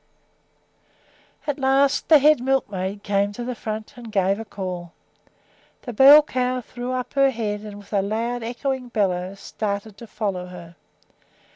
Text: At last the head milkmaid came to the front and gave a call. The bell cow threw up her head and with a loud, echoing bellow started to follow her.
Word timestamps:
At 1.45 1.59
last 1.59 2.09
the 2.09 2.17
head 2.17 2.41
milkmaid 2.41 3.03
came 3.03 3.31
to 3.33 3.43
the 3.43 3.53
front 3.53 3.93
and 3.97 4.11
gave 4.11 4.39
a 4.39 4.45
call. 4.45 4.93
The 5.83 5.93
bell 5.93 6.23
cow 6.23 6.59
threw 6.61 6.91
up 6.93 7.13
her 7.13 7.29
head 7.29 7.61
and 7.61 7.77
with 7.77 7.93
a 7.93 8.01
loud, 8.01 8.41
echoing 8.41 8.89
bellow 8.89 9.35
started 9.35 9.99
to 9.99 10.07
follow 10.07 10.47
her. 10.47 10.75